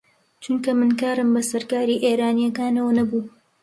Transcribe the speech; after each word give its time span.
چونکە 0.43 0.71
من 0.79 0.91
کارم 1.01 1.29
بە 1.35 1.41
سەر 1.49 1.63
کاری 1.71 2.01
ئێرانییەکانەوە 2.05 2.91
نەبوو 2.97 3.23